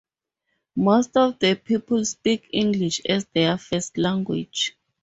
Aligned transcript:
Most 0.75 1.15
of 1.15 1.37
the 1.37 1.53
people 1.55 2.03
speak 2.05 2.49
English 2.53 3.01
as 3.07 3.25
their 3.35 3.59
first 3.59 3.99
language. 3.99 4.75